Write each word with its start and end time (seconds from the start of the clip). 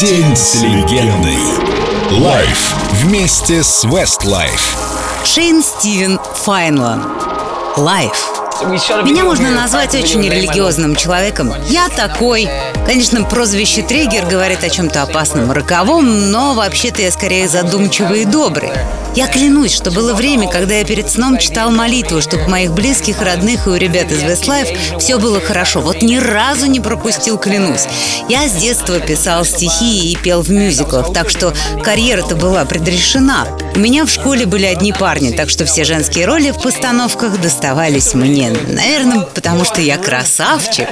День 0.00 0.36
с 0.36 0.62
легендой. 0.62 1.38
Life 2.20 2.72
вместе 3.02 3.64
с 3.64 3.84
Westlife. 3.84 4.76
Шейн 5.24 5.60
Стивен 5.60 6.20
Файлан. 6.34 7.04
Life. 7.76 8.47
Меня 8.62 9.24
можно 9.24 9.50
назвать 9.50 9.94
очень 9.94 10.22
религиозным 10.22 10.96
человеком. 10.96 11.52
Я 11.68 11.88
такой. 11.88 12.48
Конечно, 12.86 13.22
прозвище 13.24 13.82
Триггер 13.82 14.26
говорит 14.26 14.64
о 14.64 14.68
чем-то 14.68 15.02
опасном, 15.02 15.52
роковом, 15.52 16.30
но 16.30 16.54
вообще-то 16.54 17.02
я 17.02 17.10
скорее 17.10 17.48
задумчивый 17.48 18.22
и 18.22 18.24
добрый. 18.24 18.70
Я 19.14 19.26
клянусь, 19.26 19.72
что 19.72 19.90
было 19.90 20.14
время, 20.14 20.48
когда 20.48 20.74
я 20.74 20.84
перед 20.84 21.10
сном 21.10 21.38
читал 21.38 21.70
молитву, 21.70 22.20
чтобы 22.20 22.44
у 22.44 22.48
моих 22.48 22.72
близких, 22.72 23.20
родных 23.20 23.66
и 23.66 23.70
у 23.70 23.74
ребят 23.74 24.12
из 24.12 24.22
Westlife 24.22 24.98
все 24.98 25.18
было 25.18 25.40
хорошо. 25.40 25.80
Вот 25.80 26.02
ни 26.02 26.16
разу 26.16 26.66
не 26.66 26.80
пропустил, 26.80 27.36
клянусь. 27.36 27.86
Я 28.28 28.48
с 28.48 28.52
детства 28.52 29.00
писал 29.00 29.44
стихи 29.44 30.12
и 30.12 30.16
пел 30.16 30.42
в 30.42 30.50
мюзиклах, 30.50 31.12
так 31.12 31.30
что 31.30 31.52
карьера-то 31.82 32.36
была 32.36 32.64
предрешена. 32.64 33.46
У 33.78 33.80
меня 33.80 34.04
в 34.04 34.10
школе 34.10 34.44
были 34.44 34.66
одни 34.66 34.92
парни, 34.92 35.30
так 35.30 35.48
что 35.48 35.64
все 35.64 35.84
женские 35.84 36.26
роли 36.26 36.50
в 36.50 36.60
постановках 36.60 37.40
доставались 37.40 38.12
мне. 38.12 38.50
Наверное, 38.50 39.20
потому 39.20 39.64
что 39.64 39.80
я 39.80 39.96
красавчик. 39.96 40.88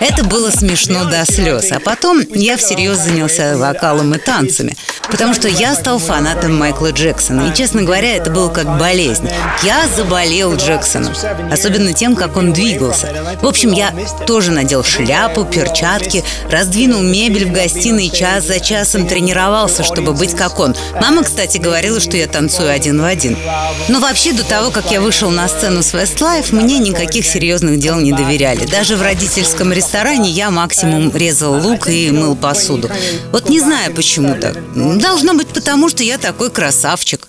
Это 0.00 0.24
было 0.24 0.50
смешно 0.50 1.04
до 1.04 1.26
слез. 1.30 1.70
А 1.72 1.78
потом 1.78 2.22
я 2.30 2.56
всерьез 2.56 3.00
занялся 3.00 3.58
вокалом 3.58 4.14
и 4.14 4.18
танцами, 4.18 4.78
потому 5.10 5.34
что 5.34 5.46
я 5.46 5.74
стал 5.74 5.98
фанатом 5.98 6.56
Майкла 6.56 6.92
Джексона. 6.92 7.50
И, 7.50 7.54
честно 7.54 7.82
говоря, 7.82 8.16
это 8.16 8.30
было 8.30 8.48
как 8.48 8.78
болезнь. 8.78 9.28
Я 9.62 9.86
заболел 9.94 10.56
Джексоном, 10.56 11.12
особенно 11.52 11.92
тем, 11.92 12.16
как 12.16 12.38
он 12.38 12.54
двигался. 12.54 13.08
В 13.42 13.46
общем, 13.46 13.72
я 13.72 13.92
тоже 14.26 14.52
надел 14.52 14.82
шляпу, 14.82 15.44
перчатки, 15.44 16.24
раздвинул 16.50 17.02
мебель 17.02 17.44
в 17.44 17.52
гостиной 17.52 18.08
час 18.08 18.46
за 18.46 18.58
часом 18.58 19.06
тренировался, 19.06 19.84
чтобы 19.84 20.14
быть 20.14 20.34
как 20.34 20.58
он. 20.58 20.74
Мама, 20.98 21.24
кстати, 21.24 21.58
говорила, 21.58 22.00
что 22.00 22.21
я 22.22 22.28
танцую 22.28 22.70
один 22.70 23.00
в 23.00 23.04
один. 23.04 23.36
Но 23.88 24.00
вообще 24.00 24.32
до 24.32 24.44
того, 24.44 24.70
как 24.70 24.90
я 24.90 25.00
вышел 25.00 25.30
на 25.30 25.48
сцену 25.48 25.82
с 25.82 25.92
Westlife, 25.92 26.54
мне 26.54 26.78
никаких 26.78 27.26
серьезных 27.26 27.78
дел 27.78 27.98
не 28.00 28.12
доверяли. 28.12 28.64
Даже 28.66 28.96
в 28.96 29.02
родительском 29.02 29.72
ресторане 29.72 30.30
я 30.30 30.50
максимум 30.50 31.14
резал 31.14 31.54
лук 31.54 31.88
и 31.88 32.10
мыл 32.10 32.36
посуду. 32.36 32.88
Вот 33.32 33.48
не 33.48 33.60
знаю 33.60 33.92
почему 33.92 34.36
так. 34.36 34.56
Должно 34.98 35.34
быть 35.34 35.48
потому, 35.48 35.88
что 35.88 36.02
я 36.02 36.18
такой 36.18 36.50
красавчик. 36.50 37.28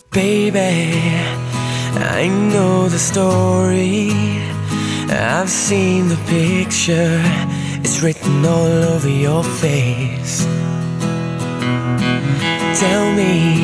Tell 12.74 13.16
me, 13.16 13.63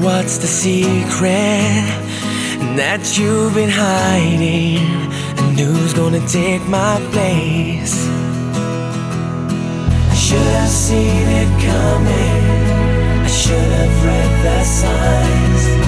what's 0.00 0.38
the 0.38 0.46
secret 0.46 1.84
that 2.76 3.18
you've 3.18 3.54
been 3.54 3.70
hiding? 3.70 4.78
And 5.38 5.58
who's 5.58 5.92
gonna 5.92 6.26
take 6.28 6.62
my 6.68 6.98
place? 7.12 8.06
I 10.10 10.14
should 10.14 10.52
have 10.60 10.68
seen 10.68 11.26
it 11.42 11.50
coming. 11.68 13.24
I 13.24 13.26
should 13.26 13.70
have 13.78 14.04
read 14.04 14.32
the 14.44 14.64
signs. 14.64 15.81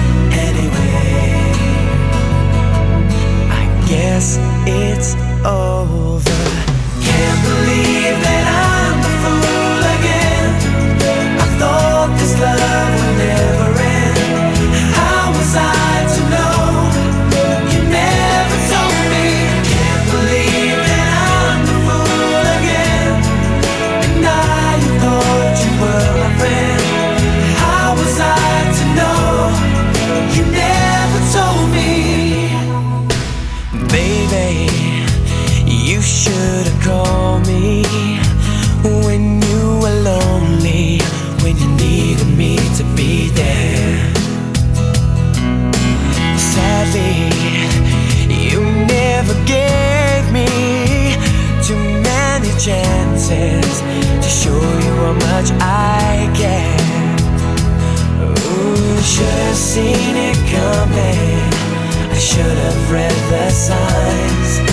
Much 55.35 55.51
I 55.59 56.31
care. 56.33 57.15
Ooh, 58.23 59.01
should 59.01 59.39
have 59.47 59.55
seen 59.55 60.15
it 60.29 60.37
coming. 60.55 61.43
I 62.09 62.17
should 62.17 62.57
have 62.65 62.91
read 62.91 63.17
the 63.31 63.49
signs. 63.49 64.64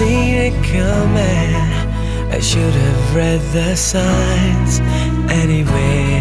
Seen 0.00 0.34
it 0.34 0.54
coming. 0.64 1.54
I 2.32 2.40
should 2.40 2.72
have 2.72 3.14
read 3.14 3.42
the 3.52 3.76
signs 3.76 4.80
anyway. 5.30 5.30
Anyway, 5.30 6.19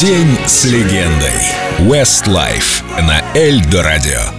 День 0.00 0.38
с 0.46 0.64
легендой. 0.64 1.32
Westlife 1.80 3.02
на 3.02 3.20
Эльдо 3.34 3.82
радио. 3.82 4.37